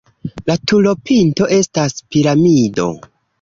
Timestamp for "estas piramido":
1.59-2.89